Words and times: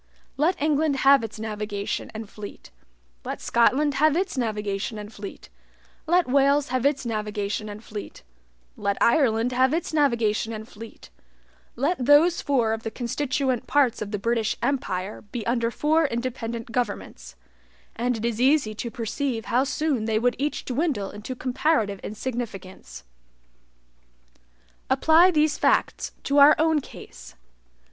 Let 0.35 0.59
England 0.59 0.95
have 1.05 1.23
its 1.23 1.39
navigation 1.39 2.09
and 2.15 2.27
fleet 2.27 2.71
let 3.23 3.39
Scotland 3.39 3.93
have 3.93 4.17
its 4.17 4.35
navigation 4.35 4.97
and 4.97 5.13
fleet 5.13 5.49
let 6.07 6.27
Wales 6.27 6.69
have 6.69 6.87
its 6.87 7.05
navigation 7.05 7.69
and 7.69 7.83
fleet 7.83 8.23
let 8.75 8.97
Ireland 8.99 9.51
have 9.51 9.75
its 9.75 9.93
navigation 9.93 10.53
and 10.53 10.67
fleet 10.67 11.11
let 11.75 12.03
those 12.03 12.41
four 12.41 12.73
of 12.73 12.81
the 12.81 12.89
constituent 12.89 13.67
parts 13.67 14.01
of 14.01 14.09
the 14.09 14.17
British 14.17 14.57
empire 14.63 15.21
be 15.21 15.45
under 15.45 15.69
four 15.69 16.07
independent 16.07 16.71
governments, 16.71 17.35
and 17.95 18.17
it 18.17 18.25
is 18.25 18.41
easy 18.41 18.73
to 18.73 18.89
perceive 18.89 19.45
how 19.53 19.63
soon 19.63 20.05
they 20.05 20.17
would 20.17 20.35
each 20.39 20.65
dwindle 20.65 21.11
into 21.11 21.35
comparative 21.35 21.99
insignificance. 21.99 23.03
Apply 24.89 25.29
these 25.29 25.59
facts 25.59 26.13
to 26.23 26.39
our 26.39 26.55
own 26.57 26.81
case. 26.81 27.35